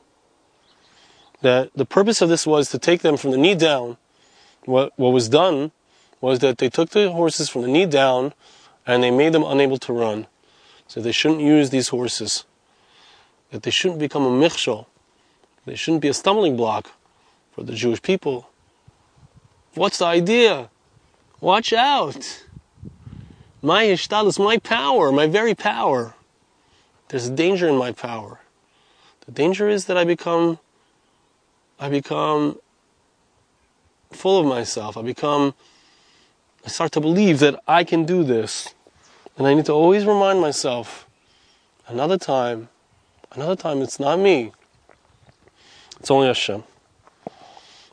That 1.43 1.73
the 1.75 1.85
purpose 1.85 2.23
of 2.23 2.29
this 2.29 2.47
was 2.47 2.71
to 2.71 2.79
take 2.79 3.03
them 3.03 3.17
from 3.17 3.33
the 3.33 3.37
knee 3.37 3.57
down. 3.57 3.97
What 4.65 4.93
what 4.97 5.11
was 5.11 5.29
done 5.29 5.73
was 6.21 6.39
that 6.39 6.59
they 6.59 6.71
took 6.71 6.91
the 6.91 7.11
horses 7.11 7.49
from 7.49 7.63
the 7.63 7.69
knee 7.69 7.87
down 7.87 8.33
and 8.87 9.03
they 9.03 9.11
made 9.11 9.33
them 9.33 9.43
unable 9.43 9.79
to 9.79 9.93
run. 9.93 10.29
So 10.87 11.01
they 11.01 11.11
shouldn't 11.11 11.41
use 11.41 11.71
these 11.71 11.89
horses. 11.89 12.45
That 13.51 13.63
they 13.63 13.71
shouldn't 13.71 14.01
become 14.01 14.25
a 14.25 14.31
michshol. 14.31 14.87
They 15.65 15.75
shouldn't 15.75 16.03
be 16.03 16.09
a 16.09 16.15
stumbling 16.15 16.57
block 16.57 16.93
for 17.53 17.63
the 17.63 17.75
Jewish 17.75 18.03
people. 18.03 18.49
What's 19.75 19.99
the 19.99 20.07
idea? 20.07 20.71
Watch 21.41 21.73
out! 21.73 22.45
My 23.61 23.85
is 23.85 24.39
my 24.39 24.59
power, 24.59 25.11
my 25.11 25.27
very 25.27 25.55
power. 25.55 26.15
There's 27.09 27.27
a 27.27 27.35
danger 27.35 27.69
in 27.69 27.77
my 27.77 27.93
power. 27.93 28.41
The 29.27 29.33
danger 29.33 29.69
is 29.69 29.87
that 29.87 29.97
I 29.97 30.05
become, 30.05 30.59
I 31.79 31.89
become 31.89 32.59
full 34.11 34.41
of 34.41 34.47
myself. 34.47 34.97
I 34.97 35.03
become, 35.03 35.55
I 36.65 36.69
start 36.69 36.93
to 36.93 37.01
believe 37.01 37.41
that 37.41 37.61
I 37.67 37.85
can 37.85 38.05
do 38.05 38.23
this. 38.25 38.75
And 39.37 39.47
I 39.47 39.55
need 39.55 39.67
to 39.67 39.73
always 39.73 40.05
remind 40.05 40.41
myself, 40.41 41.07
another 41.87 42.19
time, 42.19 42.69
another 43.33 43.57
time 43.57 43.83
it's 43.83 43.99
not 43.99 44.19
me. 44.19 44.53
It's 46.01 46.11
only 46.11 46.27
Hashem. 46.29 46.63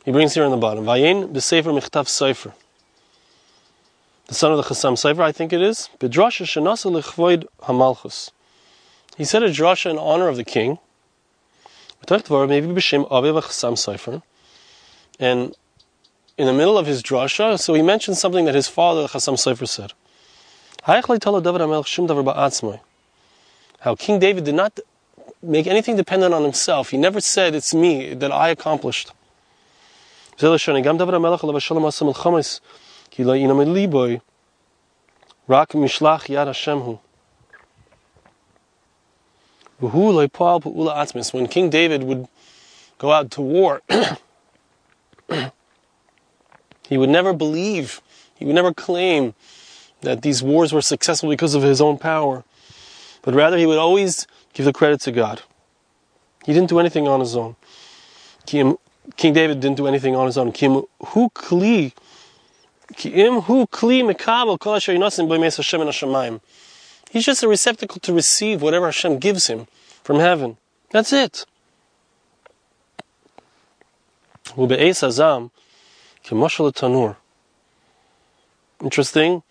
He 0.04 0.12
brings 0.12 0.34
here 0.34 0.44
on 0.44 0.50
the 0.50 0.56
bottom, 0.56 0.84
Vayin 0.84 1.32
b'sefer 1.32 1.76
michtav 1.76 2.08
sefer 2.08 2.52
the 4.26 4.34
son 4.34 4.50
of 4.50 4.56
the 4.56 4.64
Chassam 4.64 4.94
Sofer, 4.94 5.20
I 5.20 5.30
think 5.32 5.52
it 5.52 5.62
is, 5.62 5.88
Bidrasha 6.00 6.44
Shanasa 6.44 6.90
Lechvoid 6.90 7.46
Hamalchus. 7.62 8.30
He 9.16 9.24
said 9.24 9.42
a 9.42 9.48
drasha 9.48 9.90
in 9.90 9.98
honor 9.98 10.28
of 10.28 10.36
the 10.36 10.44
king. 10.44 10.78
Maybe 12.10 12.18
B'Shem 12.18 13.08
Aviv 13.08 13.40
Chassam 13.42 13.74
Sofer. 13.74 14.22
And 15.20 15.54
in 16.36 16.46
the 16.46 16.52
middle 16.52 16.76
of 16.76 16.86
his 16.86 17.02
drasha, 17.02 17.58
so 17.58 17.74
he 17.74 17.82
mentioned 17.82 18.16
something 18.16 18.44
that 18.46 18.54
his 18.54 18.68
father, 18.68 19.02
the 19.02 19.08
Chassam 19.08 19.34
Sofer, 19.34 19.68
said. 19.68 19.92
How 23.80 23.94
King 23.94 24.18
David 24.18 24.44
did 24.44 24.54
not 24.54 24.80
make 25.45 25.67
anything 25.67 25.95
dependent 25.95 26.33
on 26.33 26.43
himself. 26.43 26.89
He 26.89 26.97
never 26.97 27.21
said, 27.21 27.55
It's 27.55 27.73
me, 27.73 28.13
that 28.13 28.31
I 28.31 28.49
accomplished. 28.49 29.11
כי 33.11 33.23
לא 33.23 33.35
ינם 33.35 33.73
ליבוי, 33.73 34.17
רק 35.49 35.75
משלח 35.75 36.29
יד 36.29 36.47
השם 36.47 36.77
הוא. 36.77 36.97
When 39.81 41.47
King 41.47 41.69
David 41.71 42.03
would 42.03 42.27
go 42.99 43.11
out 43.11 43.31
to 43.31 43.41
war, 43.41 43.81
he 46.87 46.97
would 46.97 47.09
never 47.09 47.33
believe, 47.33 47.99
he 48.35 48.45
would 48.45 48.53
never 48.53 48.73
claim 48.73 49.33
that 50.01 50.21
these 50.21 50.43
wars 50.43 50.71
were 50.71 50.83
successful 50.83 51.29
because 51.29 51.55
of 51.55 51.63
his 51.63 51.81
own 51.81 51.97
power, 51.97 52.43
but 53.23 53.33
rather 53.33 53.57
he 53.57 53.65
would 53.65 53.79
always 53.79 54.27
give 54.56 54.64
the 54.64 54.72
credit 54.72 55.00
to 55.02 55.12
God. 55.12 55.42
He 56.46 56.54
didn't 56.54 56.70
do 56.70 56.78
anything 56.78 57.06
on 57.06 57.20
his 57.20 57.36
own. 57.36 57.56
King 58.46 58.78
David 59.18 59.60
didn't 59.60 59.76
do 59.76 59.86
anything 59.86 60.16
on 60.16 60.24
his 60.24 60.38
own. 60.38 60.50
Kli, 60.50 60.86
hu 61.08 61.28
kli 61.28 61.92
He's 67.10 67.24
just 67.24 67.42
a 67.42 67.48
receptacle 67.48 68.00
to 68.00 68.12
receive 68.14 68.62
whatever 68.62 68.86
Hashem 68.86 69.18
gives 69.18 69.48
him 69.48 69.66
from 70.02 70.20
heaven. 70.20 70.56
That's 70.90 71.12
it. 71.12 71.44
Interesting. 78.80 79.42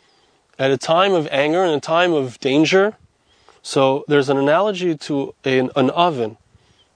At 0.57 0.71
a 0.71 0.77
time 0.77 1.13
of 1.13 1.27
anger 1.29 1.63
and 1.63 1.75
a 1.75 1.79
time 1.79 2.13
of 2.13 2.39
danger, 2.39 2.95
so 3.65 4.05
there's 4.07 4.29
an 4.29 4.38
analogy 4.38 4.95
to 4.95 5.34
an, 5.43 5.72
an 5.75 5.89
oven, 5.89 6.38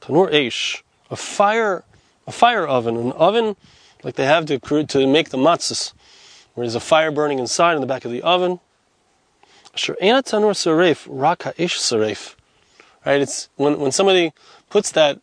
tanur 0.01 0.31
eish, 0.31 0.83
a 1.09 1.15
fire, 1.15 1.83
a 2.27 2.31
fire 2.31 2.67
oven, 2.67 2.95
an 2.95 3.11
oven 3.13 3.55
like 4.03 4.13
they 4.13 4.25
have 4.25 4.45
to 4.45 4.59
to 4.59 5.07
make 5.07 5.29
the 5.29 5.37
matzahs, 5.39 5.93
where 6.53 6.67
there's 6.67 6.75
a 6.75 6.79
fire 6.79 7.09
burning 7.09 7.39
inside 7.39 7.73
in 7.73 7.81
the 7.81 7.87
back 7.87 8.05
of 8.05 8.11
the 8.11 8.21
oven. 8.21 8.59
tanur 9.75 10.53
saref, 10.53 11.07
raka 11.09 11.55
ish 11.57 11.79
saref. 11.79 12.35
Right? 13.03 13.19
It's 13.19 13.49
when 13.55 13.79
when 13.79 13.91
somebody 13.91 14.31
puts 14.69 14.91
that, 14.91 15.19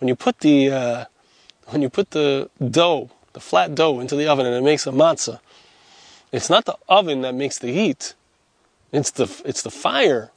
when 0.00 0.08
you 0.08 0.14
put 0.14 0.40
the 0.40 0.70
uh, 0.70 1.04
when 1.68 1.80
you 1.80 1.88
put 1.88 2.10
the 2.10 2.50
dough, 2.62 3.08
the 3.32 3.40
flat 3.40 3.74
dough 3.74 4.00
into 4.00 4.16
the 4.16 4.26
oven 4.26 4.44
and 4.44 4.54
it 4.54 4.62
makes 4.62 4.86
a 4.86 4.90
matzah. 4.90 5.40
It's 6.30 6.50
not 6.50 6.66
the 6.66 6.76
oven 6.90 7.22
that 7.22 7.34
makes 7.34 7.58
the 7.58 7.72
heat. 7.72 8.14
It's 8.92 9.10
the 9.10 9.24
it's 9.46 9.62
the 9.62 9.70
fire 9.70 10.30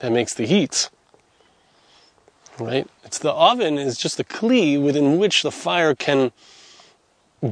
that 0.00 0.12
makes 0.12 0.34
the 0.34 0.46
heat. 0.46 0.90
Right? 2.58 2.88
It's 3.04 3.18
the 3.18 3.32
oven 3.32 3.78
is 3.78 3.96
just 3.96 4.16
the 4.16 4.24
kli 4.24 4.82
within 4.82 5.18
which 5.18 5.42
the 5.42 5.52
fire 5.52 5.94
can 5.94 6.32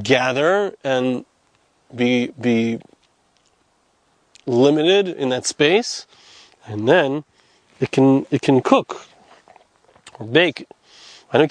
gather 0.03 0.75
and 0.83 1.25
be 1.95 2.33
be 2.39 2.79
limited 4.45 5.07
in 5.07 5.29
that 5.29 5.45
space, 5.45 6.05
and 6.65 6.87
then 6.87 7.23
it 7.79 7.91
can 7.91 8.25
it 8.31 8.41
can 8.41 8.61
cook 8.61 9.05
or 10.19 10.25
bake. 10.25 10.67
Right, 11.29 11.41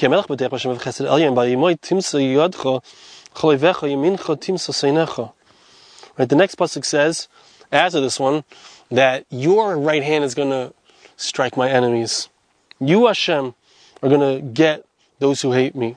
the 6.30 6.36
next 6.36 6.56
pasuk 6.56 6.84
says, 6.84 7.28
after 7.70 8.00
this 8.00 8.18
one, 8.18 8.44
that 8.90 9.26
your 9.28 9.76
right 9.76 10.02
hand 10.02 10.24
is 10.24 10.34
going 10.34 10.48
to 10.48 10.72
strike 11.16 11.56
my 11.56 11.70
enemies. 11.70 12.28
You, 12.78 13.06
Hashem, 13.06 13.54
are 14.02 14.08
going 14.08 14.20
to 14.20 14.40
get 14.48 14.84
those 15.18 15.42
who 15.42 15.52
hate 15.52 15.74
me. 15.74 15.96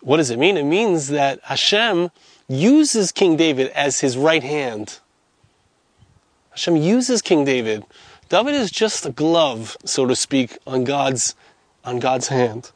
What 0.00 0.16
does 0.16 0.30
it 0.30 0.38
mean? 0.38 0.56
It 0.56 0.64
means 0.64 1.08
that 1.08 1.40
Hashem 1.44 2.10
uses 2.48 3.12
King 3.12 3.36
David 3.36 3.68
as 3.68 4.00
his 4.00 4.18
right 4.18 4.42
hand. 4.42 4.98
Hashem 6.50 6.76
uses 6.76 7.22
King 7.22 7.44
David. 7.44 7.84
David 8.28 8.54
is 8.54 8.70
just 8.70 9.06
a 9.06 9.10
glove, 9.10 9.76
so 9.84 10.06
to 10.06 10.16
speak, 10.16 10.58
on 10.66 10.84
God's 10.84 11.34
on 11.84 11.98
God's 11.98 12.28
hand. 12.28 12.70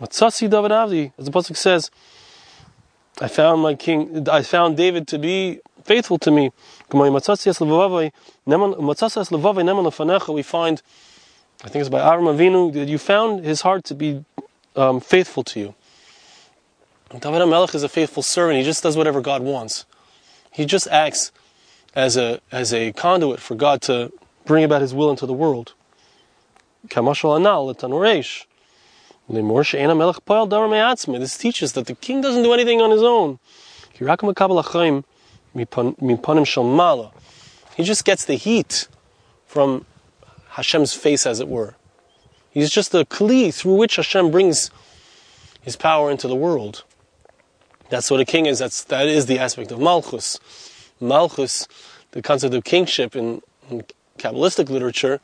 David 0.00 0.72
as 1.18 1.24
the 1.24 1.30
pasuk 1.30 1.56
says, 1.56 1.90
I 3.20 3.28
found 3.28 3.62
my 3.62 3.74
king. 3.74 4.28
I 4.28 4.42
found 4.42 4.76
David 4.76 5.08
to 5.08 5.18
be 5.18 5.60
faithful 5.88 6.18
to 6.18 6.30
me. 6.30 6.52
We 6.90 6.98
find, 10.42 10.82
I 11.64 11.68
think 11.68 11.80
it's 11.82 11.88
by 11.88 12.00
Avram 12.00 12.28
Avinu, 12.34 12.72
that 12.74 12.88
you 12.88 12.98
found 12.98 13.44
his 13.44 13.62
heart 13.62 13.84
to 13.84 13.94
be 13.94 14.24
um, 14.76 15.00
faithful 15.00 15.42
to 15.44 15.60
you. 15.60 15.74
David 17.10 17.40
HaMelech 17.40 17.74
is 17.74 17.82
a 17.82 17.88
faithful 17.88 18.22
servant. 18.22 18.58
He 18.58 18.64
just 18.64 18.82
does 18.82 18.96
whatever 18.96 19.22
God 19.22 19.42
wants. 19.42 19.86
He 20.52 20.66
just 20.66 20.86
acts 20.88 21.32
as 21.94 22.16
a 22.16 22.40
as 22.52 22.74
a 22.74 22.92
conduit 22.92 23.40
for 23.40 23.54
God 23.54 23.80
to 23.82 24.12
bring 24.44 24.64
about 24.64 24.82
His 24.82 24.92
will 24.92 25.10
into 25.10 25.24
the 25.24 25.32
world. 25.32 25.72
This 31.20 31.38
teaches 31.38 31.72
that 31.72 31.86
the 31.86 31.94
king 31.94 32.20
doesn't 32.20 32.42
do 32.42 32.52
anything 32.52 32.80
on 32.80 32.90
his 32.90 33.02
own. 33.02 33.38
He 35.54 35.64
just 37.84 38.04
gets 38.04 38.24
the 38.24 38.34
heat 38.34 38.88
from 39.46 39.84
Hashem's 40.50 40.94
face, 40.94 41.26
as 41.26 41.40
it 41.40 41.48
were. 41.48 41.76
He's 42.50 42.70
just 42.70 42.92
the 42.92 43.04
kli 43.04 43.54
through 43.54 43.74
which 43.74 43.96
Hashem 43.96 44.30
brings 44.30 44.70
his 45.62 45.76
power 45.76 46.10
into 46.10 46.28
the 46.28 46.34
world. 46.34 46.84
That's 47.90 48.10
what 48.10 48.20
a 48.20 48.24
king 48.24 48.46
is. 48.46 48.58
That's 48.58 48.84
that 48.84 49.06
is 49.06 49.26
the 49.26 49.38
aspect 49.38 49.70
of 49.70 49.80
malchus. 49.80 50.38
Malchus, 51.00 51.68
the 52.10 52.22
concept 52.22 52.54
of 52.54 52.64
kingship 52.64 53.14
in, 53.14 53.42
in 53.70 53.84
Kabbalistic 54.18 54.68
literature, 54.68 55.20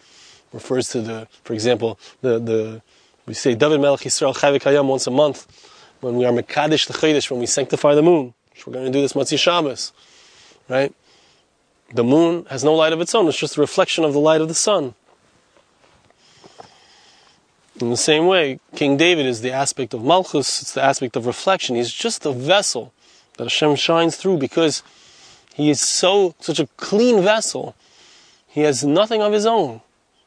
refers 0.53 0.89
to 0.91 1.01
the, 1.01 1.29
for 1.43 1.53
example, 1.53 1.99
the 2.23 2.39
the 2.39 2.83
we 3.27 3.35
say 3.35 3.55
David 3.55 3.81
Melech 3.81 4.01
Yisrael 4.01 4.35
Chavik 4.35 4.63
Hayam 4.63 4.87
once 4.87 5.07
a 5.07 5.11
month 5.11 5.47
when 6.01 6.17
we 6.17 6.25
are 6.25 6.33
Mekadesh 6.33 6.87
the 6.87 7.31
when 7.31 7.41
we 7.41 7.47
sanctify 7.47 7.95
the 7.95 8.03
moon. 8.03 8.35
which 8.51 8.67
We're 8.67 8.75
going 8.75 8.87
to 8.87 8.93
do 8.93 9.01
this 9.01 9.15
Matzi 9.15 9.39
Shabbos, 9.39 9.93
right? 10.69 10.95
The 11.93 12.05
moon 12.05 12.47
has 12.51 12.65
no 12.65 12.75
light 12.75 12.93
of 12.93 13.01
its 13.01 13.15
own; 13.15 13.29
it's 13.29 13.39
just 13.39 13.57
a 13.57 13.61
reflection 13.61 14.05
of 14.05 14.13
the 14.13 14.19
light 14.19 14.41
of 14.41 14.49
the 14.49 14.55
sun. 14.55 14.95
In 17.81 17.91
the 17.91 17.97
same 17.97 18.27
way, 18.27 18.61
King 18.77 18.97
David 18.97 19.27
is 19.27 19.41
the 19.41 19.53
aspect 19.53 19.95
of 19.95 20.05
Malchus; 20.05 20.63
it's 20.63 20.73
the 20.73 20.83
aspect 20.83 21.17
of 21.17 21.27
reflection. 21.27 21.77
He's 21.77 21.93
just 21.93 22.25
a 22.25 22.33
vessel 22.33 22.93
that 23.37 23.45
Hashem 23.45 23.77
shines 23.77 24.17
through 24.17 24.39
because 24.39 24.83
he 25.55 25.71
is 25.71 25.81
so 25.81 26.35
such 26.41 26.59
a 26.59 26.69
clean 26.77 27.23
vessel. 27.23 27.75
He 28.47 28.63
has 28.63 28.85
nothing 28.85 29.21
of 29.21 29.33
his 29.33 29.47
own. 29.47 29.81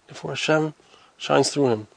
Therefore, 0.08 0.32
Hashem 0.32 0.74
shines 1.18 1.50
through 1.50 1.70
him. 1.70 1.88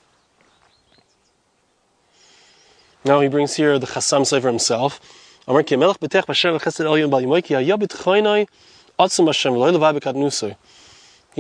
Now 3.05 3.21
he 3.21 3.29
brings 3.29 3.55
here 3.55 3.79
the 3.79 3.87
Chassam 3.87 4.23
Sofer 4.23 4.47
himself. 4.47 5.01
He 5.51 5.57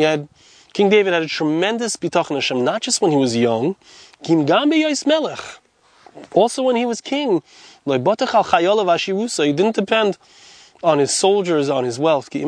had 0.03 0.29
King 0.73 0.89
David 0.89 1.13
had 1.13 1.23
a 1.23 1.29
tremendous 1.29 1.97
bitachon 1.97 2.35
Hashem, 2.35 2.65
not 2.65 2.83
just 2.83 3.01
when 3.01 3.13
he 3.13 3.17
was 3.17 3.37
young, 3.37 3.77
also 6.33 6.63
when 6.63 6.77
he 6.77 6.87
was 6.87 7.01
king. 7.01 7.43
He 7.87 9.53
didn't 9.53 9.75
depend 9.75 10.19
on 10.83 10.99
his 10.99 11.15
soldiers, 11.15 11.69
on 11.69 11.85
his 11.85 12.01
wealth. 12.01 12.29
He 12.33 12.45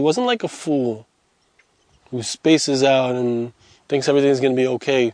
wasn't 0.00 0.26
like 0.26 0.42
a 0.42 0.48
fool 0.48 1.06
who 2.10 2.22
spaces 2.22 2.82
out 2.82 3.14
and 3.14 3.52
thinks 3.88 4.08
everything's 4.08 4.40
going 4.40 4.56
to 4.56 4.60
be 4.60 4.66
okay. 4.66 5.12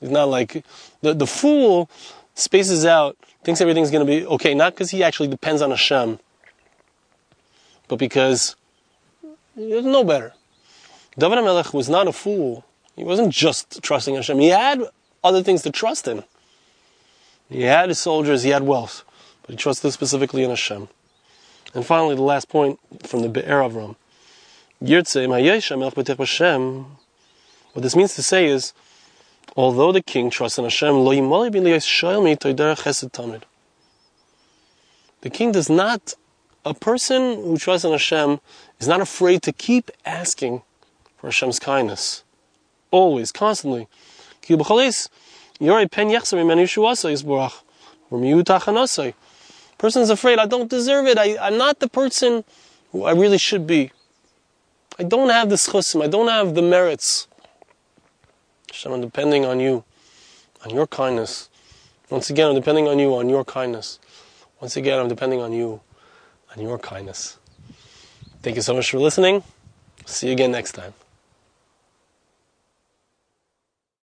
He's 0.00 0.10
not 0.10 0.28
like 0.28 0.62
the 1.00 1.14
the 1.14 1.26
fool 1.26 1.88
spaces 2.34 2.84
out, 2.84 3.16
thinks 3.42 3.60
everything's 3.60 3.90
going 3.90 4.06
to 4.06 4.10
be 4.10 4.26
okay, 4.26 4.54
not 4.54 4.74
because 4.74 4.90
he 4.90 5.02
actually 5.02 5.28
depends 5.28 5.62
on 5.62 5.70
Hashem, 5.70 6.18
but 7.88 7.98
because 7.98 8.56
he 9.54 9.70
doesn't 9.70 9.90
know 9.90 10.04
better. 10.04 10.34
David 11.16 11.38
HaMelech 11.38 11.72
was 11.72 11.88
not 11.88 12.08
a 12.08 12.12
fool. 12.12 12.64
He 12.96 13.04
wasn't 13.04 13.32
just 13.32 13.82
trusting 13.82 14.14
Hashem. 14.14 14.38
He 14.38 14.48
had 14.48 14.82
other 15.22 15.42
things 15.42 15.62
to 15.62 15.70
trust 15.70 16.08
in. 16.08 16.24
He 17.48 17.62
had 17.62 17.88
his 17.88 17.98
soldiers, 17.98 18.42
he 18.42 18.50
had 18.50 18.62
wealth, 18.62 19.04
but 19.42 19.50
he 19.50 19.56
trusted 19.56 19.92
specifically 19.92 20.42
in 20.42 20.50
Hashem. 20.50 20.88
And 21.74 21.84
finally, 21.84 22.14
the 22.14 22.22
last 22.22 22.48
point 22.48 22.78
from 23.06 23.20
the 23.20 23.28
Be'er 23.28 23.60
Avram. 23.60 23.96
What 27.72 27.82
this 27.82 27.96
means 27.96 28.14
to 28.14 28.22
say 28.22 28.46
is, 28.46 28.72
Although 29.56 29.92
the 29.92 30.02
king 30.02 30.30
trusts 30.30 30.58
in 30.58 30.64
Hashem, 30.64 31.04
the 35.20 35.30
king 35.32 35.52
does 35.52 35.70
not, 35.70 36.14
a 36.64 36.74
person 36.74 37.36
who 37.36 37.56
trusts 37.56 37.84
in 37.84 37.92
Hashem 37.92 38.40
is 38.80 38.88
not 38.88 39.00
afraid 39.00 39.42
to 39.42 39.52
keep 39.52 39.90
asking 40.04 40.62
for 41.16 41.28
Hashem's 41.28 41.60
kindness. 41.60 42.24
Always, 42.90 43.30
constantly. 43.32 43.88
Person 49.78 50.02
is 50.02 50.10
afraid, 50.10 50.38
I 50.38 50.46
don't 50.46 50.70
deserve 50.70 51.06
it. 51.06 51.18
I, 51.18 51.36
I'm 51.38 51.56
not 51.56 51.78
the 51.80 51.88
person 51.88 52.44
who 52.90 53.04
I 53.04 53.12
really 53.12 53.38
should 53.38 53.66
be. 53.66 53.92
I 54.98 55.04
don't 55.04 55.30
have 55.30 55.48
the 55.48 55.56
schusim, 55.56 56.02
I 56.02 56.06
don't 56.06 56.28
have 56.28 56.54
the 56.54 56.62
merits. 56.62 57.28
Hashem, 58.74 58.92
I'm 58.92 59.00
depending 59.00 59.44
on 59.44 59.60
you, 59.60 59.84
on 60.64 60.70
your 60.70 60.88
kindness. 60.88 61.48
Once 62.10 62.28
again, 62.28 62.48
I'm 62.48 62.56
depending 62.56 62.88
on 62.88 62.98
you, 62.98 63.14
on 63.14 63.28
your 63.28 63.44
kindness. 63.44 64.00
Once 64.60 64.76
again, 64.76 64.98
I'm 64.98 65.06
depending 65.06 65.40
on 65.40 65.52
you, 65.52 65.80
on 66.54 66.60
your 66.60 66.76
kindness. 66.78 67.38
Thank 68.42 68.56
you 68.56 68.62
so 68.62 68.74
much 68.74 68.90
for 68.90 68.98
listening. 68.98 69.44
See 70.06 70.26
you 70.26 70.32
again 70.32 70.50
next 70.50 70.72
time. 70.72 70.92